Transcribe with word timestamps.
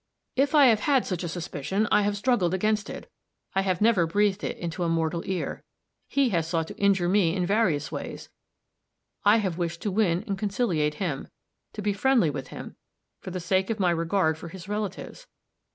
"If 0.35 0.55
I 0.55 0.65
have 0.65 0.79
had 0.79 1.05
such 1.05 1.23
a 1.23 1.27
suspicion, 1.27 1.87
I 1.91 2.01
have 2.01 2.17
struggled 2.17 2.55
against 2.55 2.89
it; 2.89 3.07
I 3.53 3.61
have 3.61 3.81
never 3.81 4.07
breathed 4.07 4.43
it 4.43 4.57
into 4.57 4.83
mortal 4.89 5.21
ear. 5.27 5.63
He 6.07 6.29
has 6.29 6.47
sought 6.47 6.65
to 6.69 6.77
injure 6.77 7.07
me 7.07 7.35
in 7.35 7.45
various 7.45 7.91
ways; 7.91 8.31
I 9.23 9.37
have 9.37 9.59
wished 9.59 9.83
to 9.83 9.91
win 9.91 10.23
and 10.25 10.39
conciliate 10.39 10.95
him; 10.95 11.27
to 11.73 11.83
be 11.83 11.93
friendly 11.93 12.31
with 12.31 12.47
him, 12.47 12.77
for 13.19 13.29
the 13.29 13.39
sake 13.39 13.69
of 13.69 13.79
my 13.79 13.91
regard 13.91 14.39
for 14.39 14.47
his 14.47 14.67
relatives. 14.67 15.27